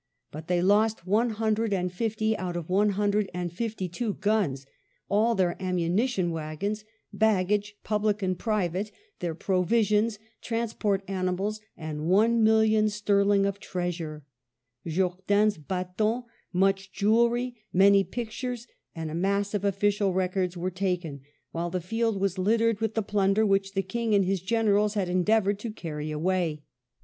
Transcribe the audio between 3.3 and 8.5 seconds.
and fifty two guns; all their ammunition waggons, baggage public and